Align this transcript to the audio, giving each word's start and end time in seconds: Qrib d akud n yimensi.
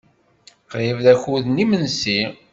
Qrib 0.71 0.97
d 1.05 1.07
akud 1.13 1.45
n 1.47 1.59
yimensi. 1.61 2.21